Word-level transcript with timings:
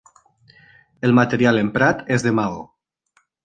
El 1.09 1.13
material 1.19 1.61
emprat 1.65 2.03
és 2.19 2.29
de 2.29 2.35
maó. 2.41 2.65